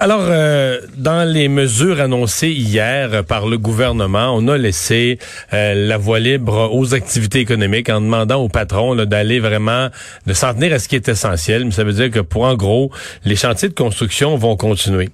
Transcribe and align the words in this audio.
Alors, 0.00 0.24
euh, 0.28 0.80
dans 0.96 1.22
les 1.22 1.46
mesures 1.46 2.00
annoncées 2.00 2.50
hier 2.50 3.22
par 3.24 3.46
le 3.46 3.58
gouvernement, 3.58 4.34
on 4.34 4.48
a 4.48 4.58
laissé 4.58 5.20
euh, 5.52 5.86
la 5.86 5.96
voie 5.98 6.18
libre 6.18 6.68
aux 6.72 6.94
activités 6.94 7.38
économiques 7.38 7.88
en 7.90 8.00
demandant 8.00 8.42
aux 8.42 8.48
patrons 8.48 8.96
d'aller 8.96 9.38
vraiment, 9.38 9.90
de 10.26 10.32
s'en 10.32 10.52
tenir 10.52 10.72
à 10.72 10.80
ce 10.80 10.88
qui 10.88 10.96
est 10.96 11.08
essentiel. 11.08 11.64
Mais 11.64 11.70
ça 11.70 11.84
veut 11.84 11.92
dire 11.92 12.10
que 12.10 12.18
pour 12.18 12.42
en 12.42 12.56
gros, 12.56 12.90
les 13.24 13.36
chantiers 13.36 13.68
de 13.68 13.74
construction 13.74 14.36
vont 14.36 14.56
continuer. 14.56 15.10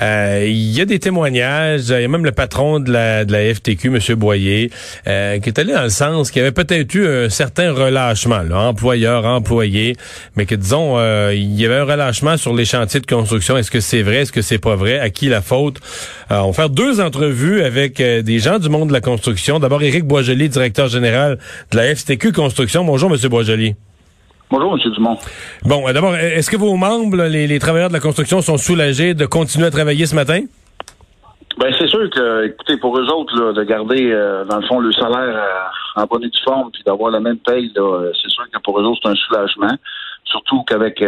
Euh, 0.00 0.46
il 0.46 0.70
y 0.70 0.80
a 0.80 0.84
des 0.84 1.00
témoignages, 1.00 1.88
il 1.88 2.00
y 2.00 2.04
a 2.04 2.08
même 2.08 2.24
le 2.24 2.32
patron 2.32 2.78
de 2.78 2.92
la, 2.92 3.24
de 3.24 3.32
la 3.32 3.52
FTQ, 3.52 3.88
M. 3.88 4.14
Boyer, 4.14 4.70
qui 5.04 5.10
est 5.10 5.58
allé 5.58 5.72
dans 5.72 5.82
le 5.82 5.88
sens 5.88 6.30
qu'il 6.30 6.40
y 6.40 6.44
avait 6.44 6.52
peut-être 6.52 6.94
eu 6.94 7.08
un 7.08 7.28
certain 7.28 7.72
relâchement, 7.72 8.42
là, 8.42 8.68
employeur, 8.68 9.26
employé, 9.26 9.96
mais 10.36 10.46
que 10.46 10.54
disons, 10.54 10.96
il 11.32 11.60
y 11.60 11.66
avait 11.66 11.78
un 11.78 11.84
relâchement 11.84 12.36
sur 12.36 12.54
les 12.54 12.64
chantiers 12.64 13.00
de 13.00 13.06
construction. 13.06 13.56
Est-ce 13.56 13.70
que 13.70 13.80
c'est 13.80 14.02
vrai? 14.02 14.11
Est-ce 14.20 14.32
que 14.32 14.42
c'est 14.42 14.58
pas 14.58 14.76
vrai? 14.76 14.98
À 14.98 15.10
qui 15.10 15.28
la 15.28 15.40
faute? 15.40 15.76
Euh, 16.30 16.40
on 16.40 16.48
va 16.48 16.52
faire 16.52 16.70
deux 16.70 17.00
entrevues 17.00 17.62
avec 17.62 18.00
euh, 18.00 18.22
des 18.22 18.38
gens 18.38 18.58
du 18.58 18.68
monde 18.68 18.88
de 18.88 18.92
la 18.92 19.00
construction. 19.00 19.58
D'abord, 19.58 19.82
Éric 19.82 20.04
Boisjoli, 20.04 20.48
directeur 20.48 20.88
général 20.88 21.38
de 21.70 21.76
la 21.76 21.94
FTQ 21.94 22.32
Construction. 22.32 22.84
Bonjour, 22.84 23.10
Monsieur 23.10 23.28
Boisjoli. 23.28 23.74
Bonjour, 24.50 24.74
M. 24.74 24.92
Dumont. 24.92 25.18
Bon, 25.64 25.88
euh, 25.88 25.92
d'abord, 25.92 26.14
est-ce 26.14 26.50
que 26.50 26.56
vos 26.56 26.76
membres, 26.76 27.24
les, 27.24 27.58
travailleurs 27.58 27.88
de 27.88 27.94
la 27.94 28.00
construction, 28.00 28.42
sont 28.42 28.58
soulagés 28.58 29.14
de 29.14 29.26
continuer 29.26 29.66
à 29.66 29.70
travailler 29.70 30.06
ce 30.06 30.14
matin? 30.14 30.40
Ben 31.58 31.70
c'est 31.78 31.86
sûr 31.86 32.08
que, 32.10 32.46
écoutez, 32.46 32.78
pour 32.78 32.98
eux 32.98 33.06
autres, 33.08 33.52
de 33.52 33.62
garder, 33.62 34.10
dans 34.48 34.56
le 34.56 34.66
fond, 34.66 34.80
le 34.80 34.90
salaire 34.92 35.70
en 35.96 36.04
bonne 36.06 36.24
et 36.24 36.28
due 36.28 36.40
forme, 36.42 36.70
puis 36.72 36.82
d'avoir 36.82 37.10
la 37.10 37.20
même 37.20 37.36
paye, 37.36 37.70
c'est 37.74 38.30
sûr 38.30 38.44
que 38.50 38.58
pour 38.64 38.80
eux 38.80 38.84
autres, 38.84 39.00
c'est 39.02 39.10
un 39.10 39.14
soulagement. 39.14 39.76
Surtout 40.24 40.62
qu'avec 40.62 41.04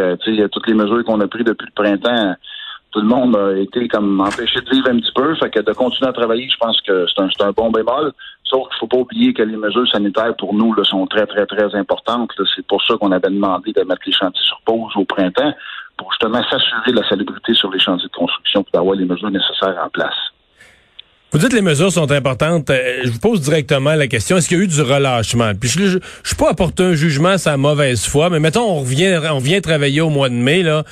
toutes 0.52 0.66
les 0.66 0.74
mesures 0.74 1.02
qu'on 1.04 1.18
a 1.20 1.26
prises 1.28 1.46
depuis 1.46 1.66
le 1.66 1.82
printemps, 1.82 2.36
tout 2.94 3.00
le 3.00 3.08
monde 3.08 3.36
a 3.36 3.58
été 3.58 3.88
comme 3.88 4.20
empêché 4.20 4.60
de 4.60 4.70
vivre 4.70 4.88
un 4.88 4.98
petit 4.98 5.10
peu. 5.16 5.34
Fait 5.34 5.50
que 5.50 5.58
de 5.58 5.72
continuer 5.72 6.08
à 6.08 6.12
travailler, 6.12 6.48
je 6.48 6.56
pense 6.58 6.80
que 6.82 7.06
c'est 7.08 7.20
un, 7.20 7.48
un, 7.48 7.50
bon 7.50 7.72
bémol. 7.72 8.12
Sauf 8.44 8.68
qu'il 8.68 8.78
faut 8.78 8.86
pas 8.86 8.98
oublier 8.98 9.34
que 9.34 9.42
les 9.42 9.56
mesures 9.56 9.88
sanitaires 9.90 10.36
pour 10.38 10.54
nous 10.54 10.72
sont 10.84 11.04
très, 11.08 11.26
très, 11.26 11.44
très 11.44 11.74
importantes. 11.74 12.30
C'est 12.54 12.64
pour 12.68 12.80
ça 12.84 12.94
qu'on 12.96 13.10
avait 13.10 13.30
demandé 13.30 13.72
de 13.72 13.82
mettre 13.82 14.02
les 14.06 14.12
chantiers 14.12 14.44
sur 14.46 14.60
pause 14.64 14.92
au 14.94 15.04
printemps, 15.04 15.52
pour 15.96 16.12
justement 16.12 16.40
s'assurer 16.48 16.92
de 16.92 17.00
la 17.00 17.08
salubrité 17.08 17.52
sur 17.54 17.68
les 17.72 17.80
chantiers 17.80 18.08
de 18.08 18.16
construction 18.16 18.62
pour 18.62 18.80
avoir 18.80 18.94
les 18.94 19.06
mesures 19.06 19.30
nécessaires 19.30 19.76
en 19.84 19.88
place. 19.88 20.14
Vous 21.32 21.40
dites 21.40 21.50
que 21.50 21.56
les 21.56 21.62
mesures 21.62 21.90
sont 21.90 22.12
importantes. 22.12 22.70
Euh, 22.70 23.00
je 23.02 23.10
vous 23.10 23.18
pose 23.18 23.40
directement 23.40 23.96
la 23.96 24.06
question 24.06 24.36
est-ce 24.36 24.46
qu'il 24.48 24.56
y 24.56 24.60
a 24.60 24.62
eu 24.62 24.68
du 24.68 24.82
relâchement? 24.82 25.50
Puis 25.60 25.68
je, 25.68 25.84
je, 25.84 25.98
suis 26.22 26.36
pas 26.36 26.50
apporter 26.50 26.84
un 26.84 26.94
jugement 26.94 27.34
à 27.44 27.56
mauvaise 27.56 28.06
foi, 28.06 28.30
mais 28.30 28.38
mettons 28.38 28.62
on 28.62 28.78
revient, 28.78 29.18
on 29.32 29.38
vient 29.38 29.60
travailler 29.60 30.00
au 30.00 30.10
mois 30.10 30.28
de 30.28 30.34
mai 30.34 30.62
là. 30.62 30.84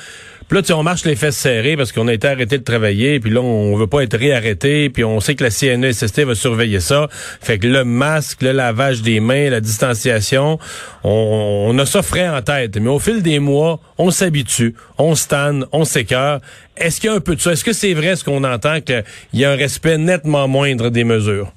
Puis 0.53 0.59
là, 0.59 0.63
tu 0.65 0.75
on 0.75 0.83
marche 0.83 1.07
les 1.07 1.17
fesses 1.17 1.39
serrées 1.39 1.79
parce 1.79 1.93
qu'on 1.93 2.09
a 2.09 2.13
été 2.13 2.29
arrêté 2.29 2.59
de 2.59 2.63
travailler, 2.63 3.21
puis 3.21 3.31
là, 3.31 3.41
on 3.41 3.75
veut 3.75 3.87
pas 3.87 4.03
être 4.03 4.19
réarrêté, 4.19 4.91
puis 4.91 5.03
on 5.03 5.19
sait 5.19 5.35
que 5.35 5.43
la 5.43 5.49
CNESST 5.49 6.25
va 6.25 6.35
surveiller 6.35 6.81
ça. 6.81 7.07
Fait 7.11 7.59
que 7.59 7.67
le 7.67 7.85
masque, 7.85 8.43
le 8.43 8.53
lavage 8.53 9.01
des 9.01 9.21
mains, 9.21 9.49
la 9.49 9.63
distanciation, 9.63 10.59
on, 11.05 11.75
a 11.79 11.87
ça 11.87 12.03
frais 12.03 12.29
en 12.29 12.43
tête. 12.43 12.77
Mais 12.77 12.91
au 12.91 12.99
fil 12.99 13.23
des 13.23 13.39
mois, 13.39 13.81
on 13.97 14.11
s'habitue, 14.11 14.75
on 14.99 15.15
stanne, 15.15 15.65
on 15.73 15.87
s'écœure. 15.87 16.41
Est-ce 16.77 17.01
qu'il 17.01 17.09
y 17.09 17.13
a 17.15 17.17
un 17.17 17.21
peu 17.21 17.35
de 17.35 17.41
ça? 17.41 17.53
Est-ce 17.53 17.65
que 17.65 17.73
c'est 17.73 17.95
vrai 17.95 18.15
ce 18.15 18.23
qu'on 18.23 18.45
entend 18.45 18.83
qu'il 18.83 19.05
y 19.33 19.47
a 19.47 19.53
un 19.53 19.57
respect 19.57 19.97
nettement 19.97 20.49
moindre 20.49 20.91
des 20.91 21.05
mesures? 21.05 21.51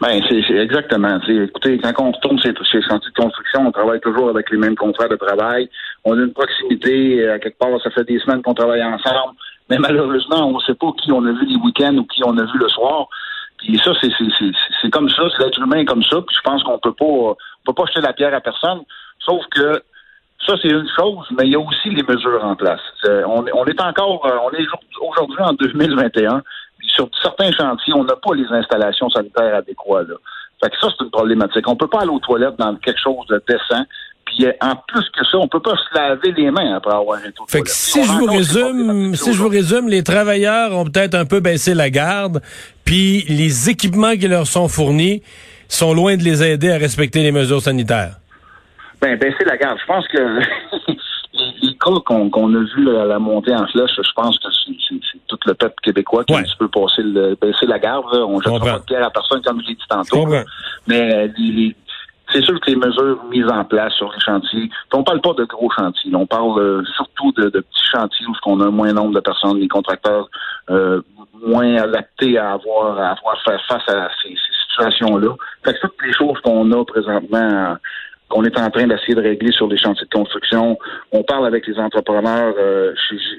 Ben, 0.00 0.20
c'est 0.28 0.54
exactement. 0.54 1.18
écoutez, 1.26 1.78
quand 1.78 1.92
on 1.98 2.12
retourne 2.12 2.38
chez, 2.40 2.52
chez 2.70 2.82
chantiers 2.82 3.10
de 3.16 3.22
construction, 3.22 3.66
on 3.66 3.72
travaille 3.72 4.00
toujours 4.00 4.28
avec 4.28 4.50
les 4.50 4.58
mêmes 4.58 4.76
contrats 4.76 5.08
de 5.08 5.16
travail. 5.16 5.70
On 6.06 6.16
a 6.16 6.22
une 6.22 6.32
proximité. 6.32 7.28
À 7.28 7.32
euh, 7.32 7.38
quelque 7.38 7.58
part, 7.58 7.68
ça 7.82 7.90
fait 7.90 8.04
des 8.04 8.18
semaines 8.20 8.40
qu'on 8.40 8.54
travaille 8.54 8.82
ensemble. 8.82 9.34
Mais 9.68 9.78
malheureusement, 9.78 10.48
on 10.48 10.54
ne 10.54 10.60
sait 10.60 10.74
pas 10.74 10.92
qui 11.02 11.10
on 11.10 11.24
a 11.26 11.32
vu 11.32 11.44
les 11.46 11.56
week-ends 11.56 11.96
ou 11.96 12.04
qui 12.04 12.22
on 12.24 12.38
a 12.38 12.44
vu 12.44 12.58
le 12.58 12.68
soir. 12.68 13.08
Puis 13.58 13.78
ça, 13.84 13.92
c'est 14.00 14.90
comme 14.90 15.10
ça. 15.10 15.22
C'est 15.36 15.44
l'être 15.44 15.60
humain 15.60 15.84
comme 15.84 16.04
ça. 16.04 16.22
Puis 16.22 16.36
je 16.36 16.42
pense 16.42 16.62
qu'on 16.62 16.78
peut 16.78 16.94
pas, 16.94 17.04
on 17.04 17.36
peut 17.66 17.74
pas 17.74 17.86
jeter 17.86 18.00
la 18.00 18.12
pierre 18.12 18.34
à 18.34 18.40
personne. 18.40 18.82
Sauf 19.18 19.42
que 19.50 19.82
ça, 20.46 20.54
c'est 20.62 20.68
une 20.68 20.88
chose, 20.96 21.26
mais 21.36 21.46
il 21.46 21.52
y 21.52 21.56
a 21.56 21.60
aussi 21.60 21.90
les 21.90 22.04
mesures 22.04 22.44
en 22.44 22.54
place. 22.54 22.80
On, 23.04 23.44
on 23.52 23.64
est 23.64 23.80
encore, 23.80 24.24
euh, 24.26 24.38
on 24.44 24.50
est 24.52 24.66
aujourd'hui 25.00 25.40
en 25.40 25.54
2021 25.54 26.42
sur 26.96 27.08
certains 27.20 27.52
chantiers, 27.52 27.94
on 27.94 28.04
n'a 28.04 28.16
pas 28.16 28.34
les 28.34 28.46
installations 28.50 29.10
sanitaires 29.10 29.54
adéquates. 29.54 30.08
Là. 30.08 30.16
Fait 30.62 30.70
que 30.70 30.76
ça, 30.80 30.88
c'est 30.90 31.04
une 31.04 31.10
problématique. 31.10 31.68
On 31.68 31.76
peut 31.76 31.88
pas 31.88 32.00
aller 32.00 32.10
aux 32.10 32.20
toilettes 32.20 32.56
dans 32.58 32.74
quelque 32.76 33.00
chose 33.00 33.26
de 33.28 33.42
décent. 33.46 33.84
Puis 34.36 34.46
en 34.60 34.76
plus 34.88 35.04
que 35.10 35.24
ça, 35.24 35.38
on 35.38 35.48
peut 35.48 35.60
pas 35.60 35.76
se 35.76 35.98
laver 35.98 36.32
les 36.32 36.50
mains 36.50 36.76
après 36.76 36.94
avoir 36.94 37.18
un 37.18 37.46
Fait 37.48 37.62
que 37.62 37.70
si 37.70 38.02
je 38.02 38.12
vous 38.12 38.26
résume, 38.26 39.14
si 39.14 39.32
je 39.32 39.38
vous 39.38 39.48
résume, 39.48 39.88
les 39.88 40.02
travailleurs 40.02 40.72
ont 40.72 40.84
peut-être 40.84 41.14
un 41.14 41.24
peu 41.24 41.40
baissé 41.40 41.74
la 41.74 41.90
garde, 41.90 42.42
puis 42.84 43.24
les 43.28 43.70
équipements 43.70 44.12
qui 44.12 44.28
leur 44.28 44.46
sont 44.46 44.68
fournis 44.68 45.22
sont 45.68 45.94
loin 45.94 46.16
de 46.16 46.22
les 46.22 46.42
aider 46.42 46.70
à 46.70 46.76
respecter 46.76 47.22
les 47.22 47.32
mesures 47.32 47.60
sanitaires. 47.60 48.16
Ben 49.00 49.18
baisser 49.18 49.44
la 49.44 49.56
garde, 49.56 49.78
je 49.80 49.86
pense 49.86 50.06
que 50.08 50.18
les, 51.62 51.74
cas 51.74 51.90
qu'on 52.04 52.54
a 52.54 52.58
vus 52.76 52.96
à 52.96 53.04
la 53.04 53.18
montée 53.18 53.54
en 53.54 53.66
flèche, 53.66 53.90
je 53.96 54.12
pense 54.14 54.38
que 54.38 54.48
c'est 54.88 55.18
tout 55.28 55.38
le 55.46 55.54
peuple 55.54 55.74
québécois 55.82 56.24
qui 56.24 56.34
a 56.34 56.38
un 56.38 56.42
petit 56.42 56.56
peu 56.58 56.68
passé 56.68 57.02
le, 57.02 57.36
baisser 57.40 57.66
la 57.66 57.78
garde. 57.78 58.04
On 58.12 58.38
ne 58.38 58.42
jette 58.42 58.60
pas 58.60 58.78
de 58.78 58.84
pierre 58.84 59.06
à 59.06 59.10
personne, 59.10 59.42
comme 59.42 59.60
je 59.62 59.68
l'ai 59.68 59.74
dit 59.74 59.82
tantôt. 59.88 60.26
Mais 60.86 61.14
euh, 61.14 61.28
c'est 61.36 61.85
mesures 62.74 63.22
mises 63.30 63.48
en 63.48 63.64
place 63.64 63.92
sur 63.94 64.10
les 64.12 64.20
chantiers, 64.20 64.68
on 64.92 65.04
parle 65.04 65.20
pas 65.20 65.34
de 65.34 65.44
gros 65.44 65.70
chantiers, 65.70 66.14
on 66.14 66.26
parle 66.26 66.58
euh, 66.58 66.82
surtout 66.96 67.32
de, 67.32 67.48
petits 67.48 67.90
chantiers 67.94 68.26
où 68.26 68.32
on 68.46 68.60
a 68.60 68.66
un 68.66 68.70
moins 68.70 68.92
nombre 68.92 69.14
de 69.14 69.20
personnes, 69.20 69.58
les 69.58 69.68
contracteurs 69.68 70.28
euh, 70.70 71.00
moins 71.46 71.76
adaptés 71.76 72.38
à 72.38 72.52
avoir 72.52 72.98
à 72.98 73.10
avoir 73.10 73.40
faire 73.44 73.62
face 73.68 73.88
à 73.88 74.08
ces, 74.22 74.34
situations-là. 74.70 75.34
Fait 75.64 75.74
que 75.74 75.80
toutes 75.80 76.02
les 76.04 76.12
choses 76.12 76.38
qu'on 76.40 76.70
a 76.72 76.84
présentement 76.84 77.76
qu'on 78.28 78.44
est 78.44 78.58
en 78.58 78.70
train 78.70 78.86
d'essayer 78.86 79.14
de 79.14 79.22
régler 79.22 79.52
sur 79.52 79.68
les 79.68 79.78
chantiers 79.78 80.06
de 80.06 80.14
construction. 80.16 80.78
On 81.12 81.22
parle 81.22 81.46
avec 81.46 81.66
les 81.66 81.78
entrepreneurs. 81.78 82.54
Euh, 82.58 82.92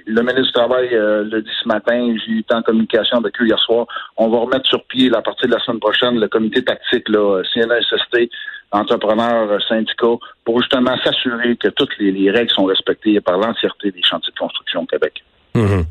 le 0.05 0.21
ministre 0.21 0.43
du 0.43 0.51
Travail 0.53 0.89
euh, 0.93 1.23
le 1.25 1.41
dit 1.41 1.51
ce 1.61 1.67
matin, 1.67 2.15
j'ai 2.25 2.31
eu 2.31 2.45
en 2.51 2.61
communication 2.61 3.17
avec 3.17 3.39
eux 3.41 3.45
hier 3.45 3.59
soir. 3.59 3.85
On 4.15 4.29
va 4.29 4.39
remettre 4.39 4.67
sur 4.67 4.83
pied, 4.85 5.11
à 5.13 5.21
partir 5.21 5.49
de 5.49 5.53
la 5.53 5.59
semaine 5.59 5.79
prochaine, 5.79 6.19
le 6.19 6.27
comité 6.29 6.63
tactique, 6.63 7.09
là, 7.09 7.41
CNSST, 7.53 8.29
entrepreneurs, 8.71 9.51
euh, 9.51 9.59
syndicats, 9.67 10.17
pour 10.43 10.61
justement 10.61 10.97
s'assurer 11.03 11.55
que 11.55 11.69
toutes 11.69 11.97
les, 11.99 12.31
règles 12.31 12.51
sont 12.51 12.65
respectées 12.65 13.19
par 13.21 13.37
l'entièreté 13.37 13.91
des 13.91 14.03
chantiers 14.03 14.33
de 14.33 14.39
construction 14.39 14.81
au 14.81 14.85
Québec. 14.85 15.23
Mhm. 15.55 15.85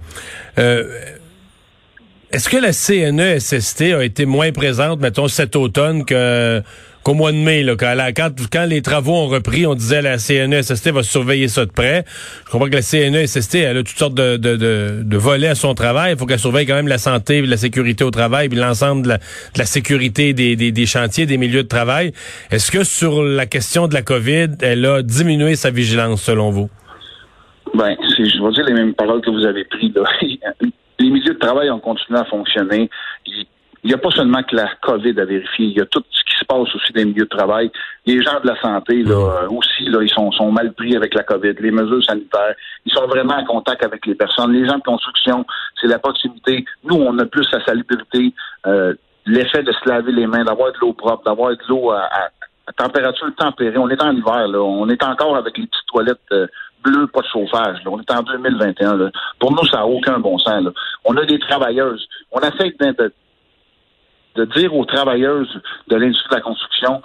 Est-ce 2.33 2.49
que 2.49 2.57
la 2.57 2.73
CNESST 2.73 3.83
a 3.95 4.05
été 4.05 4.27
moins 4.27 4.53
présente, 4.53 5.01
mettons, 5.01 5.29
cet 5.29 5.57
automne 5.57 6.05
que 6.05 6.61
qu'au 7.07 7.15
mois 7.15 7.31
de 7.31 7.37
mai, 7.37 7.63
là, 7.63 7.77
quand, 7.77 8.65
les 8.65 8.83
travaux 8.83 9.13
ont 9.13 9.29
repris, 9.29 9.65
on 9.65 9.75
disait 9.75 10.03
la 10.03 10.19
CNESST 10.19 10.91
va 10.91 11.05
surveiller 11.05 11.47
ça 11.47 11.65
de 11.65 11.71
près. 11.71 12.05
Je 12.45 12.51
comprends 12.51 12.67
que 12.67 12.75
la 12.75 12.83
CNESST, 12.83 13.55
elle 13.55 13.77
a 13.77 13.83
toutes 13.85 13.97
sortes 13.97 14.15
de, 14.15 14.37
de, 14.37 14.57
de, 15.05 15.17
volets 15.17 15.47
à 15.47 15.55
son 15.55 15.73
travail. 15.75 16.15
Il 16.15 16.19
faut 16.19 16.27
qu'elle 16.27 16.41
surveille 16.41 16.67
quand 16.67 16.75
même 16.75 16.89
la 16.89 16.99
santé, 16.99 17.43
la 17.43 17.59
sécurité 17.59 18.03
au 18.03 18.11
travail, 18.11 18.49
puis 18.49 18.59
l'ensemble 18.59 19.03
de 19.03 19.09
la, 19.57 19.65
sécurité 19.67 20.33
des, 20.33 20.57
des, 20.57 20.73
des, 20.73 20.87
chantiers, 20.87 21.27
des 21.27 21.39
milieux 21.39 21.63
de 21.63 21.69
travail. 21.69 22.11
Est-ce 22.51 22.73
que 22.73 22.83
sur 22.83 23.23
la 23.23 23.47
question 23.47 23.87
de 23.87 23.95
la 23.95 24.03
COVID, 24.03 24.57
elle 24.61 24.85
a 24.85 25.03
diminué 25.03 25.55
sa 25.55 25.71
vigilance, 25.71 26.23
selon 26.23 26.51
vous? 26.51 26.69
Ben, 27.73 27.95
je 28.19 28.45
vais 28.45 28.53
dire 28.53 28.65
les 28.65 28.75
mêmes 28.75 28.95
paroles 28.95 29.21
que 29.21 29.31
vous 29.31 29.47
avez 29.47 29.63
prises. 29.63 29.93
les 30.99 31.09
milieux 31.09 31.35
de 31.35 31.39
travail 31.39 31.71
ont 31.71 31.79
continué 31.79 32.19
à 32.19 32.25
fonctionner. 32.25 32.91
Il 33.87 33.91
n'y 33.91 33.95
a 33.95 33.99
pas 33.99 34.11
seulement 34.11 34.43
que 34.43 34.57
la 34.57 34.69
COVID 34.83 35.15
à 35.21 35.25
vérifier, 35.25 35.67
il 35.67 35.77
y 35.79 35.81
a 35.81 35.87
tout 35.87 36.03
ce 36.11 36.25
qui 36.25 36.37
se 36.37 36.45
passe 36.45 36.75
aussi 36.75 36.93
dans 36.93 36.99
les 36.99 37.05
milieux 37.05 37.23
de 37.23 37.29
travail. 37.29 37.71
Les 38.05 38.21
gens 38.21 38.41
de 38.43 38.49
la 38.49 38.61
santé, 38.61 39.05
là, 39.05 39.15
mmh. 39.15 39.45
euh, 39.45 39.49
aussi, 39.51 39.85
là, 39.85 40.03
ils 40.03 40.11
sont, 40.11 40.33
sont 40.33 40.51
mal 40.51 40.73
pris 40.73 40.97
avec 40.97 41.15
la 41.15 41.23
COVID, 41.23 41.55
les 41.61 41.71
mesures 41.71 42.03
sanitaires. 42.03 42.57
Ils 42.85 42.93
sont 42.93 43.07
vraiment 43.07 43.37
en 43.37 43.45
contact 43.45 43.85
avec 43.85 44.05
les 44.07 44.17
personnes. 44.17 44.55
Les 44.55 44.67
gens 44.67 44.79
de 44.79 44.83
construction, 44.83 45.47
c'est 45.81 45.87
la 45.87 46.01
proximité. 46.01 46.65
Nous, 46.83 46.97
on 46.97 47.17
a 47.21 47.27
plus 47.27 47.47
la 47.53 47.65
salubrité, 47.65 48.35
euh, 48.67 48.93
l'effet 49.25 49.63
de 49.63 49.71
se 49.71 49.89
laver 49.89 50.11
les 50.11 50.27
mains, 50.27 50.43
d'avoir 50.43 50.73
de 50.73 50.79
l'eau 50.81 50.93
propre, 50.93 51.23
d'avoir 51.23 51.51
de 51.53 51.63
l'eau 51.69 51.93
à, 51.93 52.09
température 52.77 53.29
tempérée. 53.39 53.79
On 53.79 53.89
est 53.89 54.03
en 54.03 54.11
hiver, 54.11 54.49
là. 54.49 54.59
On 54.63 54.89
est 54.89 55.05
encore 55.05 55.37
avec 55.37 55.57
les 55.59 55.67
petites 55.69 55.87
toilettes 55.87 56.19
euh, 56.33 56.49
bleues, 56.83 57.07
pas 57.07 57.21
de 57.21 57.27
chauffage. 57.29 57.79
Là. 57.85 57.91
On 57.93 58.01
est 58.01 58.11
en 58.11 58.23
2021. 58.23 58.97
Là. 58.97 59.11
Pour 59.39 59.53
nous, 59.53 59.65
ça 59.69 59.77
n'a 59.77 59.87
aucun 59.87 60.19
bon 60.19 60.39
sens. 60.39 60.65
Là. 60.65 60.73
On 61.05 61.17
a 61.17 61.25
des 61.25 61.39
travailleuses. 61.39 62.05
On 62.33 62.41
essaie 62.41 62.75
de, 62.81 63.13
de 64.37 64.45
dire 64.57 64.75
aux 64.75 64.85
travailleuses 64.85 65.61
de 65.89 65.97
l'industrie 65.97 66.29
de 66.31 66.35
la 66.37 66.41
construction, 66.43 67.03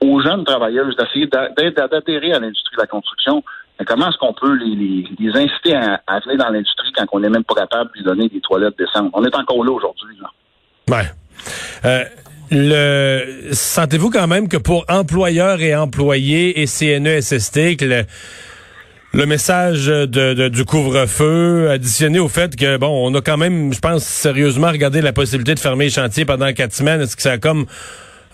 aux 0.00 0.20
jeunes 0.20 0.44
travailleuses, 0.44 0.96
d'essayer 0.96 1.26
d'adhérer 1.26 2.32
à 2.32 2.40
l'industrie 2.40 2.76
de 2.76 2.80
la 2.80 2.86
construction. 2.86 3.42
Mais 3.78 3.86
comment 3.86 4.08
est-ce 4.08 4.18
qu'on 4.18 4.34
peut 4.34 4.54
les, 4.54 5.06
inciter 5.34 5.74
à, 5.74 6.00
à, 6.06 6.20
venir 6.20 6.38
dans 6.38 6.50
l'industrie 6.50 6.92
quand 6.94 7.06
on 7.12 7.20
n'est 7.20 7.30
même 7.30 7.44
pas 7.44 7.54
capable 7.54 7.90
de 7.92 7.98
lui 7.98 8.04
donner 8.04 8.28
des 8.28 8.40
toilettes 8.40 8.76
décentes? 8.78 9.10
On 9.14 9.24
est 9.24 9.34
encore 9.34 9.64
là 9.64 9.72
aujourd'hui. 9.72 10.18
Ouais. 10.88 11.10
Euh, 11.84 12.04
Le 12.50 13.52
sentez-vous 13.52 14.10
quand 14.10 14.26
même 14.26 14.48
que 14.48 14.56
pour 14.56 14.84
employeurs 14.88 15.60
et 15.60 15.74
employés 15.76 16.60
et 16.60 16.66
CNESST, 16.66 17.76
que 17.76 17.84
le, 17.84 18.04
le 19.12 19.26
message 19.26 19.86
de, 19.86 20.48
du 20.48 20.64
couvre-feu, 20.64 21.70
additionné 21.70 22.20
au 22.20 22.28
fait 22.28 22.54
que, 22.54 22.76
bon, 22.76 23.10
on 23.10 23.14
a 23.14 23.20
quand 23.20 23.36
même, 23.36 23.72
je 23.72 23.80
pense, 23.80 24.04
sérieusement 24.04 24.68
regardé 24.68 25.00
la 25.00 25.12
possibilité 25.12 25.54
de 25.54 25.58
fermer 25.58 25.86
les 25.86 25.90
chantiers 25.90 26.24
pendant 26.24 26.52
quatre 26.52 26.72
semaines. 26.72 27.00
Est-ce 27.00 27.16
que 27.16 27.22
ça 27.22 27.32
a 27.32 27.38
comme 27.38 27.66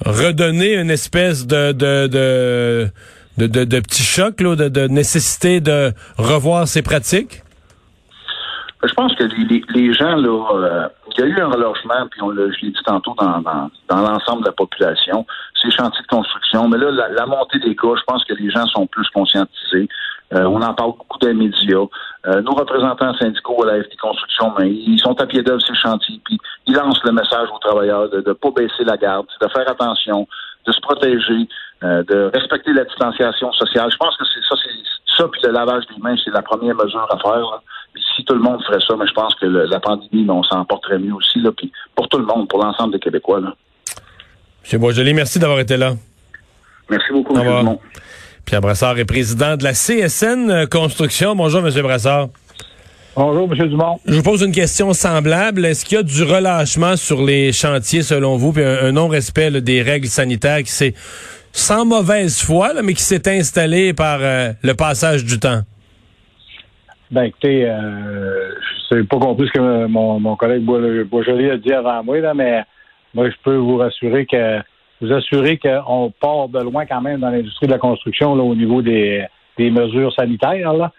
redonné 0.04 0.74
une 0.74 0.90
espèce 0.90 1.46
de, 1.46 1.72
de, 1.72 2.06
de, 2.08 2.90
de, 3.38 3.64
de, 3.64 3.80
petit 3.80 4.02
choc, 4.02 4.40
là, 4.40 4.54
de, 4.54 4.68
de 4.68 4.86
nécessité 4.88 5.60
de 5.60 5.92
revoir 6.18 6.68
ces 6.68 6.82
pratiques? 6.82 7.42
Je 8.84 8.92
pense 8.92 9.14
que 9.14 9.24
les, 9.24 9.62
les 9.74 9.94
gens, 9.94 10.16
là, 10.16 10.44
euh, 10.52 10.88
il 11.16 11.20
y 11.20 11.22
a 11.24 11.26
eu 11.26 11.40
un 11.40 11.48
relogement, 11.48 12.06
puis 12.10 12.20
on 12.20 12.30
l'a, 12.30 12.44
je 12.52 12.66
l'ai 12.66 12.72
dit 12.72 12.82
tantôt, 12.84 13.14
dans, 13.18 13.40
dans, 13.40 13.70
dans 13.88 14.00
l'ensemble 14.02 14.42
de 14.42 14.48
la 14.48 14.52
population, 14.52 15.26
ces 15.60 15.70
chantiers 15.70 16.02
de 16.02 16.06
construction. 16.08 16.68
Mais 16.68 16.76
là, 16.76 16.90
la, 16.90 17.08
la, 17.08 17.26
montée 17.26 17.58
des 17.58 17.74
cas, 17.74 17.94
je 17.96 18.02
pense 18.06 18.22
que 18.26 18.34
les 18.34 18.50
gens 18.50 18.66
sont 18.66 18.86
plus 18.86 19.08
conscientisés. 19.14 19.88
Euh, 20.34 20.44
on 20.44 20.60
en 20.60 20.74
parle 20.74 20.92
beaucoup 20.92 21.18
dans 21.18 21.28
les 21.28 21.34
médias. 21.34 21.84
Euh, 22.26 22.42
nos 22.42 22.52
représentants 22.52 23.14
syndicaux 23.14 23.62
à 23.62 23.66
la 23.66 23.84
FT 23.84 23.96
Construction, 24.00 24.52
mais 24.58 24.70
ils 24.70 24.98
sont 24.98 25.18
à 25.20 25.26
pied 25.26 25.42
d'œuvre 25.42 25.62
ces 25.62 25.74
chantiers, 25.76 26.20
puis 26.24 26.38
ils 26.66 26.74
lancent 26.74 27.02
le 27.04 27.12
message 27.12 27.48
aux 27.54 27.58
travailleurs 27.58 28.10
de 28.10 28.24
ne 28.26 28.32
pas 28.32 28.50
baisser 28.50 28.84
la 28.84 28.96
garde, 28.96 29.26
de 29.40 29.48
faire 29.48 29.70
attention, 29.70 30.26
de 30.66 30.72
se 30.72 30.80
protéger, 30.80 31.48
euh, 31.84 32.02
de 32.02 32.30
respecter 32.34 32.72
la 32.72 32.84
distanciation 32.84 33.52
sociale. 33.52 33.88
Je 33.92 33.96
pense 33.96 34.16
que 34.16 34.24
c'est 34.34 34.40
ça, 34.48 34.56
c'est 34.60 35.16
ça, 35.16 35.28
puis 35.28 35.40
le 35.44 35.52
lavage 35.52 35.84
des 35.94 36.02
mains, 36.02 36.16
c'est 36.24 36.32
la 36.32 36.42
première 36.42 36.74
mesure 36.74 37.06
à 37.08 37.18
faire. 37.18 37.62
si 38.16 38.24
tout 38.24 38.34
le 38.34 38.40
monde 38.40 38.62
ferait 38.64 38.80
ça, 38.80 38.96
mais 38.96 39.06
je 39.06 39.12
pense 39.12 39.34
que 39.36 39.46
la 39.46 39.78
pandémie, 39.78 40.26
on 40.28 40.42
s'en 40.42 40.64
porterait 40.64 40.98
mieux 40.98 41.14
aussi, 41.14 41.38
là, 41.38 41.50
puis 41.56 41.70
pour 41.94 42.08
tout 42.08 42.18
le 42.18 42.26
monde, 42.26 42.48
pour 42.48 42.62
l'ensemble 42.62 42.92
des 42.94 42.98
Québécois. 42.98 43.40
Là. 43.40 43.54
M. 44.72 44.80
Boisjoli, 44.80 45.14
merci 45.14 45.38
d'avoir 45.38 45.60
été 45.60 45.76
là. 45.76 45.92
Merci 46.90 47.12
beaucoup, 47.12 47.38
M. 47.38 47.78
Pierre 48.46 48.60
Brassard 48.60 48.96
est 48.96 49.04
président 49.04 49.56
de 49.56 49.64
la 49.64 49.72
CSN 49.72 50.68
Construction. 50.70 51.34
Bonjour, 51.34 51.66
M. 51.66 51.82
Brassard. 51.82 52.28
Bonjour, 53.16 53.52
M. 53.52 53.68
Dumont. 53.68 53.98
Je 54.06 54.14
vous 54.14 54.22
pose 54.22 54.42
une 54.42 54.52
question 54.52 54.92
semblable. 54.92 55.64
Est-ce 55.64 55.84
qu'il 55.84 55.96
y 55.96 55.98
a 55.98 56.04
du 56.04 56.22
relâchement 56.22 56.94
sur 56.94 57.24
les 57.24 57.50
chantiers, 57.50 58.02
selon 58.02 58.36
vous, 58.36 58.52
puis 58.52 58.62
un, 58.62 58.92
non-respect 58.92 59.50
des 59.60 59.82
règles 59.82 60.06
sanitaires 60.06 60.62
qui 60.62 60.70
s'est, 60.70 60.94
sans 61.50 61.84
mauvaise 61.84 62.40
foi, 62.40 62.70
mais 62.84 62.94
qui 62.94 63.02
s'est 63.02 63.28
installé 63.28 63.92
par 63.92 64.18
euh, 64.20 64.52
le 64.62 64.74
passage 64.74 65.24
du 65.24 65.40
temps? 65.40 65.62
Ben, 67.10 67.24
écoutez, 67.24 67.68
euh, 67.68 68.52
je 68.90 68.96
sais 68.96 69.02
pas 69.02 69.18
compris 69.18 69.48
ce 69.48 69.58
que 69.58 69.86
mon, 69.86 70.20
mon 70.20 70.36
collègue 70.36 70.62
Boisjoli 70.62 71.50
a 71.50 71.56
dit 71.56 71.72
avant 71.72 72.04
moi, 72.04 72.20
là, 72.20 72.32
mais 72.32 72.62
moi, 73.12 73.28
je 73.28 73.34
peux 73.42 73.56
vous 73.56 73.78
rassurer 73.78 74.24
que 74.24 74.60
vous 75.00 75.12
assurer 75.12 75.58
qu'on 75.58 76.12
part 76.20 76.48
de 76.48 76.60
loin 76.60 76.86
quand 76.86 77.00
même 77.00 77.20
dans 77.20 77.30
l'industrie 77.30 77.66
de 77.66 77.72
la 77.72 77.78
construction 77.78 78.34
là, 78.34 78.42
au 78.42 78.54
niveau 78.54 78.82
des, 78.82 79.24
des 79.58 79.70
mesures 79.70 80.12
sanitaires. 80.14 80.72
Là. 80.72 80.92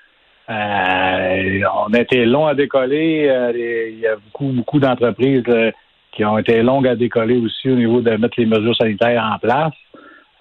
Euh, 0.50 1.62
on 1.86 1.94
a 1.94 2.00
été 2.00 2.26
long 2.26 2.48
à 2.48 2.56
décoller. 2.56 3.28
Euh, 3.30 3.52
il 3.90 4.00
y 4.00 4.08
a 4.08 4.16
beaucoup, 4.16 4.52
beaucoup 4.54 4.80
d'entreprises 4.80 5.44
euh, 5.50 5.72
qui 6.12 6.24
ont 6.24 6.38
été 6.38 6.62
longues 6.64 6.88
à 6.88 6.96
décoller 6.96 7.38
aussi 7.38 7.70
au 7.70 7.76
niveau 7.76 8.02
de 8.02 8.12
mettre 8.12 8.36
les 8.40 8.46
mesures 8.46 8.76
sanitaires 8.76 9.24
en 9.34 9.38
place. 9.40 9.74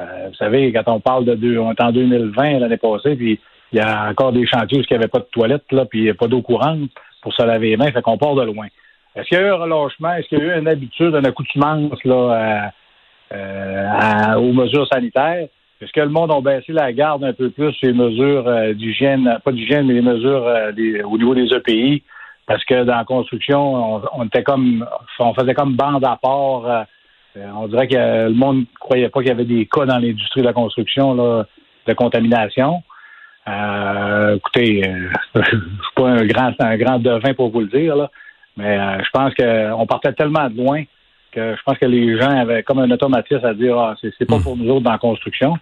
vous 0.00 0.34
savez, 0.34 0.72
quand 0.72 0.84
on 0.86 1.00
parle 1.00 1.24
de 1.24 1.34
deux, 1.34 1.58
on 1.58 1.72
est 1.72 1.80
en 1.80 1.92
2020 1.92 2.60
l'année 2.60 2.76
passée, 2.76 3.16
puis 3.16 3.40
il 3.72 3.78
y 3.78 3.82
a 3.82 4.08
encore 4.08 4.32
des 4.32 4.46
chantiers 4.46 4.78
où 4.78 4.82
il 4.82 4.86
n'y 4.90 4.96
avait 4.96 5.08
pas 5.08 5.18
de 5.18 5.28
toilettes, 5.32 5.70
là, 5.72 5.84
puis 5.84 6.00
il 6.00 6.04
n'y 6.04 6.10
a 6.10 6.14
pas 6.14 6.28
d'eau 6.28 6.40
courante 6.40 6.90
pour 7.20 7.34
se 7.34 7.42
laver 7.42 7.70
les 7.70 7.76
mains, 7.76 7.90
fait 7.90 8.02
qu'on 8.02 8.16
part 8.16 8.36
de 8.36 8.44
loin. 8.44 8.68
Est-ce 9.16 9.28
qu'il 9.28 9.38
y 9.38 9.40
a 9.40 9.44
eu 9.44 9.50
un 9.50 9.56
relâchement? 9.56 10.14
Est-ce 10.14 10.28
qu'il 10.28 10.38
y 10.38 10.42
a 10.42 10.44
eu 10.44 10.58
une 10.58 10.68
habitude, 10.68 11.14
une 11.14 11.26
accoutumance 11.26 12.02
là, 12.04 12.70
euh, 13.32 14.34
aux 14.36 14.52
mesures 14.52 14.86
sanitaires. 14.86 15.48
Est-ce 15.80 15.92
que 15.92 16.00
le 16.00 16.08
monde 16.08 16.30
a 16.30 16.40
baissé 16.40 16.72
la 16.72 16.92
garde 16.92 17.24
un 17.24 17.32
peu 17.32 17.50
plus 17.50 17.72
sur 17.72 17.88
les 17.88 17.92
mesures 17.92 18.46
euh, 18.46 18.72
d'hygiène, 18.72 19.38
pas 19.44 19.50
d'hygiène, 19.50 19.86
mais 19.86 19.94
les 19.94 20.02
mesures 20.02 20.46
euh, 20.46 20.70
au 21.04 21.18
niveau 21.18 21.34
des 21.34 21.52
EPI? 21.52 22.04
Parce 22.46 22.64
que 22.64 22.84
dans 22.84 22.94
la 22.94 23.04
construction, 23.04 24.00
on, 24.16 24.24
était 24.24 24.44
comme, 24.44 24.86
on 25.18 25.34
faisait 25.34 25.54
comme 25.54 25.74
bande 25.74 26.04
à 26.04 26.16
part. 26.22 26.86
on 27.34 27.66
dirait 27.66 27.88
que 27.88 28.28
le 28.28 28.34
monde 28.34 28.58
ne 28.58 28.64
croyait 28.78 29.08
pas 29.08 29.18
qu'il 29.18 29.28
y 29.28 29.32
avait 29.32 29.44
des 29.44 29.66
cas 29.66 29.84
dans 29.84 29.98
l'industrie 29.98 30.42
de 30.42 30.46
la 30.46 30.52
construction 30.52 31.14
là, 31.14 31.44
de 31.88 31.92
contamination. 31.94 32.84
écoutez, 33.48 34.82
je 35.34 35.42
suis 35.42 35.94
pas 35.96 36.10
un 36.10 36.24
grand, 36.24 36.52
un 36.60 36.76
grand 36.76 37.00
devin 37.00 37.34
pour 37.34 37.50
vous 37.50 37.62
le 37.62 37.66
dire, 37.66 37.96
là, 37.96 38.08
mais 38.56 38.78
je 39.02 39.10
pense 39.12 39.34
qu'on 39.34 39.86
partait 39.86 40.12
tellement 40.12 40.48
de 40.48 40.56
loin 40.56 40.84
je 41.36 41.62
pense 41.64 41.78
que 41.78 41.86
les 41.86 42.18
gens 42.18 42.30
avaient 42.30 42.62
comme 42.62 42.78
un 42.78 42.90
automatisme 42.90 43.44
à 43.44 43.54
dire 43.54 43.78
ah, 43.78 43.94
c'est 44.00 44.26
pas 44.26 44.38
hmm. 44.38 44.42
pour 44.42 44.56
nous 44.56 44.70
autres 44.70 44.84
dans 44.84 44.92
la 44.92 44.98
construction. 44.98 45.56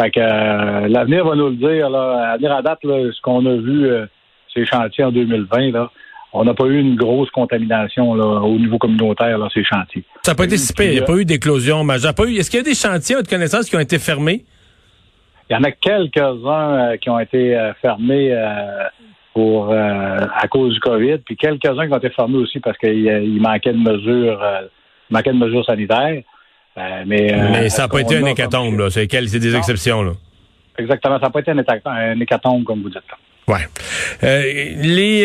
Fait 0.00 0.10
que 0.10 0.20
euh, 0.20 0.88
l'avenir 0.88 1.24
va 1.24 1.34
nous 1.34 1.48
le 1.48 1.56
dire. 1.56 1.88
Là, 1.88 2.32
à 2.32 2.38
dire 2.38 2.52
à 2.52 2.62
date, 2.62 2.80
ce 2.82 3.20
qu'on 3.22 3.44
a 3.46 3.56
vu 3.56 3.86
euh, 3.86 4.06
ces 4.52 4.66
chantiers 4.66 5.04
en 5.04 5.12
2020, 5.12 5.72
là, 5.72 5.90
on 6.32 6.44
n'a 6.44 6.52
pas 6.52 6.66
eu 6.66 6.78
une 6.78 6.96
grosse 6.96 7.30
contamination 7.30 8.14
là, 8.14 8.40
au 8.42 8.58
niveau 8.58 8.78
communautaire, 8.78 9.38
là, 9.38 9.48
ces 9.52 9.64
chantiers. 9.64 10.04
Ça 10.22 10.32
n'a 10.32 10.36
pas 10.36 10.44
été 10.44 10.58
si 10.58 10.72
Il 10.78 10.90
n'y 10.90 10.98
a 10.98 11.02
pas 11.02 11.16
eu 11.16 11.24
d'éclosion 11.24 11.82
majeure. 11.82 12.12
Est-ce 12.18 12.50
qu'il 12.50 12.58
y 12.58 12.60
a 12.60 12.64
des 12.64 12.74
chantiers, 12.74 13.14
à 13.14 13.18
votre 13.18 13.30
connaissance, 13.30 13.70
qui 13.70 13.76
ont 13.76 13.80
été 13.80 13.98
fermés? 13.98 14.44
Il 15.48 15.54
y 15.54 15.56
en 15.56 15.62
a 15.62 15.70
quelques-uns 15.70 16.92
euh, 16.92 16.96
qui 16.96 17.08
ont 17.08 17.18
été 17.18 17.56
fermés 17.80 18.36
pour 19.32 19.72
à 19.72 20.48
cause 20.48 20.74
du 20.74 20.80
COVID, 20.80 21.18
puis 21.18 21.36
quelques-uns 21.36 21.86
qui 21.86 21.92
ont 21.92 21.98
été 21.98 22.10
fermés 22.10 22.38
aussi 22.38 22.58
parce 22.60 22.76
qu'il 22.78 23.40
manquait 23.40 23.72
de 23.72 23.78
mesures 23.78 24.42
manquait 25.10 25.32
de 25.32 25.38
mesures 25.38 25.64
sanitaires. 25.64 26.22
Euh, 26.78 27.04
mais, 27.06 27.32
euh, 27.32 27.48
mais 27.52 27.68
ça 27.70 27.82
n'a 27.82 27.88
pas 27.88 28.00
été 28.00 28.16
un 28.16 28.26
hécatombe, 28.26 28.78
là. 28.78 28.90
C'est, 28.90 29.06
des 29.06 29.56
exceptions, 29.56 30.02
là. 30.02 30.12
Exactement. 30.78 31.18
Ça 31.18 31.26
n'a 31.26 31.30
pas 31.30 31.40
été 31.40 31.52
un, 31.52 32.20
hécatombe, 32.20 32.64
comme 32.64 32.82
vous 32.82 32.90
dites. 32.90 33.00
Ouais. 33.48 33.68
Euh, 34.24 34.42
les 34.82 35.24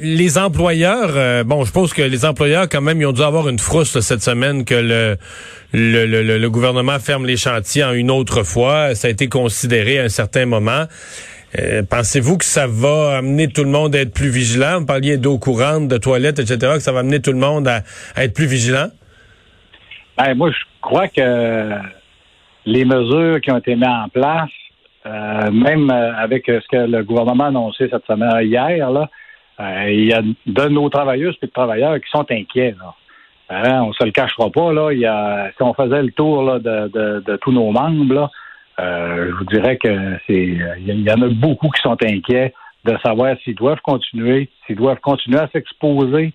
les 0.00 0.38
employeurs, 0.38 1.44
bon, 1.44 1.64
je 1.64 1.70
pense 1.70 1.94
que 1.94 2.02
les 2.02 2.24
employeurs 2.24 2.68
quand 2.68 2.80
même, 2.80 3.00
ils 3.00 3.06
ont 3.06 3.12
dû 3.12 3.22
avoir 3.22 3.48
une 3.48 3.60
frousse 3.60 4.00
cette 4.00 4.22
semaine 4.22 4.64
que 4.64 4.74
le, 4.74 5.16
le, 5.72 6.04
le, 6.04 6.36
le 6.36 6.50
gouvernement 6.50 6.98
ferme 6.98 7.26
les 7.26 7.36
chantiers 7.36 7.84
en 7.84 7.92
une 7.92 8.10
autre 8.10 8.42
fois. 8.42 8.96
Ça 8.96 9.06
a 9.06 9.10
été 9.12 9.28
considéré 9.28 10.00
à 10.00 10.02
un 10.02 10.08
certain 10.08 10.46
moment. 10.46 10.86
Pensez-vous 11.90 12.38
que 12.38 12.44
ça 12.44 12.66
va 12.66 13.18
amener 13.18 13.48
tout 13.48 13.64
le 13.64 13.70
monde 13.70 13.94
à 13.96 14.00
être 14.00 14.12
plus 14.12 14.28
vigilant? 14.28 14.80
Vous 14.80 14.86
parliez 14.86 15.16
d'eau 15.16 15.38
courante, 15.38 15.88
de 15.88 15.96
toilettes, 15.96 16.38
etc., 16.38 16.74
que 16.74 16.80
ça 16.80 16.92
va 16.92 17.00
amener 17.00 17.20
tout 17.20 17.32
le 17.32 17.38
monde 17.38 17.66
à 17.68 17.82
être 18.16 18.34
plus 18.34 18.46
vigilant? 18.46 18.88
Ben, 20.18 20.34
moi, 20.34 20.50
je 20.50 20.58
crois 20.80 21.08
que 21.08 21.78
les 22.66 22.84
mesures 22.84 23.40
qui 23.40 23.50
ont 23.50 23.58
été 23.58 23.76
mises 23.76 23.86
en 23.86 24.08
place, 24.08 24.50
euh, 25.06 25.50
même 25.50 25.90
euh, 25.90 26.14
avec 26.16 26.44
ce 26.46 26.66
que 26.68 26.76
le 26.76 27.02
gouvernement 27.02 27.44
a 27.44 27.48
annoncé 27.48 27.88
cette 27.88 28.04
semaine, 28.04 28.30
hier, 28.42 28.90
là, 28.90 29.08
euh, 29.60 29.90
il 29.90 30.04
y 30.06 30.12
a 30.12 30.22
de 30.22 30.68
nos 30.68 30.88
travailleuses 30.88 31.36
et 31.40 31.46
de 31.46 31.52
travailleurs 31.52 31.94
qui 31.96 32.10
sont 32.10 32.26
inquiets. 32.30 32.74
Là. 32.78 32.94
Hein, 33.50 33.82
on 33.84 33.92
se 33.92 34.04
le 34.04 34.10
cachera 34.10 34.50
pas. 34.50 34.70
Si 35.56 35.62
on 35.62 35.74
faisait 35.74 36.02
le 36.02 36.10
tour 36.12 36.60
de, 36.60 37.36
tous 37.36 37.52
nos 37.52 37.70
membres, 37.70 38.30
je 38.78 39.32
vous 39.32 39.44
dirais 39.44 39.76
que 39.76 40.16
c'est 40.26 40.56
il 40.78 41.02
y 41.02 41.10
en 41.10 41.22
a 41.22 41.28
beaucoup 41.28 41.68
qui 41.70 41.82
sont 41.82 41.96
inquiets 42.02 42.52
de 42.84 42.96
savoir 43.02 43.36
s'ils 43.42 43.54
doivent 43.54 43.80
continuer, 43.82 44.48
s'ils 44.66 44.76
doivent 44.76 45.00
continuer 45.00 45.38
à 45.38 45.48
s'exposer 45.52 46.32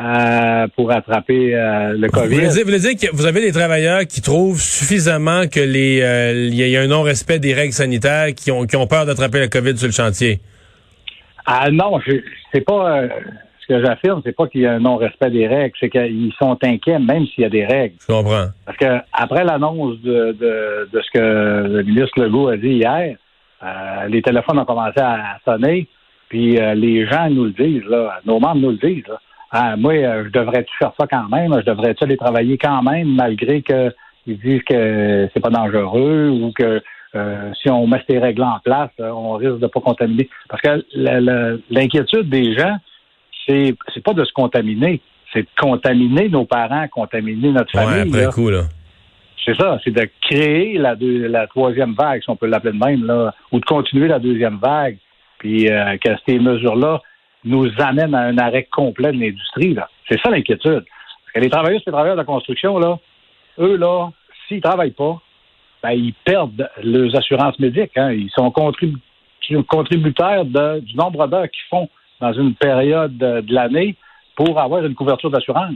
euh, 0.00 0.68
pour 0.76 0.92
attraper 0.92 1.54
euh, 1.54 1.92
le 1.98 2.08
COVID. 2.08 2.28
Vous 2.28 2.64
voulez, 2.64 2.78
dire, 2.78 2.94
que 2.94 3.16
vous 3.16 3.26
avez 3.26 3.40
des 3.40 3.52
travailleurs 3.52 4.02
qui 4.02 4.22
trouvent 4.22 4.60
suffisamment 4.60 5.48
que 5.48 5.58
les 5.58 6.00
euh, 6.02 6.46
il 6.46 6.54
y 6.54 6.76
a 6.76 6.80
un 6.80 6.86
non-respect 6.86 7.40
des 7.40 7.52
règles 7.52 7.72
sanitaires 7.72 8.32
qui 8.34 8.52
ont 8.52 8.64
qui 8.64 8.76
ont 8.76 8.86
peur 8.86 9.06
d'attraper 9.06 9.40
le 9.40 9.48
COVID 9.48 9.76
sur 9.76 9.88
le 9.88 9.92
chantier? 9.92 10.40
Ah 11.46 11.68
non, 11.72 11.98
c'est 12.52 12.60
pas 12.60 13.08
que 13.68 13.84
j'affirme, 13.84 14.22
c'est 14.24 14.36
pas 14.36 14.46
qu'il 14.48 14.62
y 14.62 14.66
a 14.66 14.72
un 14.72 14.80
non-respect 14.80 15.30
des 15.30 15.46
règles, 15.46 15.74
c'est 15.78 15.90
qu'ils 15.90 16.32
sont 16.38 16.58
inquiets 16.62 16.98
même 16.98 17.26
s'il 17.26 17.42
y 17.42 17.46
a 17.46 17.50
des 17.50 17.64
règles. 17.64 17.96
Je 18.00 18.06
comprends. 18.06 18.46
Parce 18.66 18.78
que 18.78 18.98
après 19.12 19.44
l'annonce 19.44 20.00
de, 20.00 20.32
de, 20.32 20.88
de, 20.92 21.00
ce 21.00 21.10
que 21.12 21.68
le 21.68 21.82
ministre 21.82 22.20
Legault 22.20 22.48
a 22.48 22.56
dit 22.56 22.74
hier, 22.74 23.16
les 24.08 24.22
téléphones 24.22 24.58
ont 24.58 24.64
commencé 24.64 25.00
à 25.00 25.38
sonner, 25.44 25.86
puis 26.28 26.56
les 26.56 27.06
gens 27.06 27.28
nous 27.30 27.44
le 27.44 27.50
disent, 27.50 27.84
là, 27.84 28.20
nos 28.24 28.40
membres 28.40 28.60
nous 28.60 28.70
le 28.70 28.76
disent. 28.76 29.06
Là. 29.06 29.18
Ah, 29.50 29.76
moi, 29.76 29.94
euh, 29.94 30.24
je 30.24 30.30
devrais-tu 30.30 30.70
faire 30.78 30.92
ça 30.98 31.06
quand 31.06 31.28
même? 31.28 31.54
Je 31.54 31.64
devrais-tu 31.64 32.04
aller 32.04 32.18
travailler 32.18 32.58
quand 32.58 32.82
même, 32.82 33.08
malgré 33.14 33.62
qu'ils 33.62 33.92
disent 34.26 34.62
que 34.64 35.28
c'est 35.32 35.40
pas 35.40 35.48
dangereux 35.50 36.28
ou 36.28 36.52
que 36.52 36.82
euh, 37.14 37.50
si 37.54 37.70
on 37.70 37.86
met 37.86 38.02
ces 38.08 38.18
règles 38.18 38.42
en 38.42 38.58
place, 38.62 38.90
euh, 39.00 39.08
on 39.08 39.32
risque 39.32 39.58
de 39.58 39.66
pas 39.66 39.80
contaminer? 39.80 40.28
Parce 40.50 40.60
que 40.60 40.84
l'inquiétude 41.70 42.28
des 42.28 42.54
gens, 42.58 42.76
c'est 43.48 43.74
c'est 43.94 44.04
pas 44.04 44.14
de 44.14 44.24
se 44.24 44.32
contaminer, 44.32 45.00
c'est 45.32 45.42
de 45.42 45.48
contaminer 45.58 46.28
nos 46.28 46.44
parents, 46.44 46.86
contaminer 46.88 47.50
notre 47.50 47.72
famille. 47.72 48.14
Après 48.14 48.32
coup, 48.32 48.50
là. 48.50 48.62
C'est 49.44 49.56
ça, 49.56 49.78
c'est 49.82 49.92
de 49.92 50.06
créer 50.20 50.76
la, 50.76 50.94
la 51.00 51.46
troisième 51.46 51.94
vague, 51.94 52.22
si 52.22 52.28
on 52.28 52.36
peut 52.36 52.46
l'appeler 52.46 52.72
de 52.78 52.84
même, 52.84 53.06
là, 53.06 53.34
ou 53.50 53.60
de 53.60 53.64
continuer 53.64 54.06
la 54.06 54.18
deuxième 54.18 54.58
vague, 54.58 54.98
puis 55.38 55.64
que 55.64 56.10
ces 56.26 56.38
mesures-là 56.38 57.00
nous 57.44 57.70
amène 57.78 58.14
à 58.14 58.20
un 58.22 58.36
arrêt 58.36 58.64
complet 58.70 59.12
de 59.12 59.18
l'industrie. 59.18 59.76
C'est 60.08 60.20
ça 60.20 60.30
l'inquiétude. 60.30 60.84
Parce 60.84 61.32
que 61.34 61.40
les 61.40 61.48
travailleurs 61.48 61.80
et 61.80 61.84
les 61.86 61.92
travailleurs 61.92 62.16
de 62.16 62.20
la 62.20 62.26
construction, 62.26 62.78
là, 62.78 62.98
eux, 63.58 63.76
là, 63.76 64.10
s'ils 64.46 64.60
travaillent 64.60 64.90
pas, 64.90 65.20
ben, 65.82 65.90
ils 65.90 66.14
perdent 66.24 66.68
leurs 66.82 67.16
assurances 67.16 67.58
médicales. 67.58 68.04
Hein. 68.04 68.12
Ils 68.12 68.30
sont 68.30 68.50
contributeurs 68.50 70.44
du 70.44 70.96
nombre 70.96 71.26
d'heures 71.28 71.50
qu'ils 71.50 71.68
font 71.70 71.88
dans 72.20 72.32
une 72.32 72.54
période 72.54 73.16
de, 73.16 73.44
l'année 73.52 73.96
pour 74.36 74.58
avoir 74.58 74.84
une 74.84 74.94
couverture 74.94 75.30
d'assurance. 75.30 75.74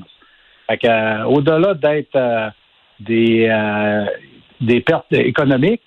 Euh, 0.70 1.22
au-delà 1.24 1.74
d'être 1.74 2.16
euh, 2.16 2.48
des, 3.00 3.48
euh, 3.50 4.06
des 4.60 4.80
pertes 4.80 5.12
économiques, 5.12 5.82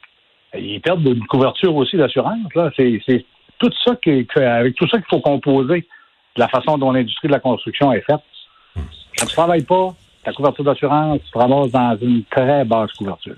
ils 0.57 0.81
perdent 0.81 1.05
une 1.05 1.25
couverture 1.25 1.75
aussi 1.75 1.97
d'assurance. 1.97 2.37
C'est 2.75 3.25
tout 3.57 3.71
ça 3.83 3.95
qui, 3.95 4.27
avec 4.35 4.75
tout 4.75 4.87
ça 4.87 4.97
qu'il 4.97 5.07
faut 5.09 5.21
composer 5.21 5.87
de 6.35 6.39
la 6.39 6.47
façon 6.47 6.77
dont 6.77 6.91
l'industrie 6.91 7.27
de 7.29 7.33
la 7.33 7.39
construction 7.39 7.91
est 7.93 8.01
faite. 8.01 8.21
Quand 9.17 9.25
tu 9.25 9.33
travailles 9.33 9.63
pas, 9.63 9.93
ta 10.23 10.33
couverture 10.33 10.65
d'assurance, 10.65 11.19
tu 11.25 11.31
te 11.31 11.37
ramasses 11.37 11.71
dans 11.71 11.97
une 12.01 12.23
très 12.25 12.65
basse 12.65 12.91
couverture. 12.93 13.35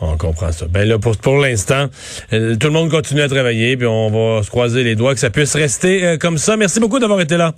On 0.00 0.16
comprend 0.16 0.52
ça. 0.52 0.66
Ben 0.68 0.86
là, 0.88 0.98
pour, 0.98 1.16
pour 1.16 1.38
l'instant, 1.38 1.86
euh, 2.32 2.56
tout 2.56 2.68
le 2.68 2.72
monde 2.72 2.90
continue 2.90 3.20
à 3.20 3.28
travailler, 3.28 3.76
puis 3.76 3.86
on 3.86 4.10
va 4.10 4.42
se 4.42 4.50
croiser 4.50 4.84
les 4.84 4.94
doigts 4.94 5.14
que 5.14 5.20
ça 5.20 5.30
puisse 5.30 5.56
rester 5.56 6.04
euh, 6.04 6.16
comme 6.16 6.38
ça. 6.38 6.56
Merci 6.56 6.78
beaucoup 6.78 6.98
d'avoir 6.98 7.20
été 7.20 7.36
là. 7.36 7.52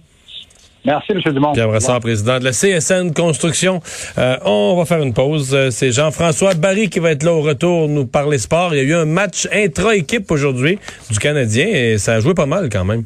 Merci, 0.87 1.13
M. 1.13 1.21
Dumont. 1.35 1.53
Pierre 1.53 1.69
Brassard, 1.69 2.01
président 2.01 2.39
de 2.39 2.45
la 2.45 2.53
CSN 2.53 3.13
Construction. 3.13 3.83
Euh, 4.17 4.39
on 4.47 4.75
va 4.77 4.87
faire 4.87 5.03
une 5.03 5.13
pause. 5.13 5.55
C'est 5.71 5.93
Jean-François 5.93 6.55
Barry 6.55 6.89
qui 6.89 7.01
va 7.01 7.11
être 7.11 7.23
là 7.23 7.35
au 7.35 7.43
retour 7.43 7.87
nous 7.87 8.07
parler 8.07 8.39
sport. 8.39 8.75
Il 8.75 8.79
y 8.79 8.81
a 8.81 8.85
eu 8.85 8.95
un 8.95 9.05
match 9.05 9.47
intra-équipe 9.53 10.31
aujourd'hui 10.31 10.79
du 11.11 11.19
Canadien 11.19 11.67
et 11.67 11.99
ça 11.99 12.15
a 12.15 12.21
joué 12.21 12.33
pas 12.33 12.47
mal 12.47 12.71
quand 12.71 12.87
même. 12.87 13.05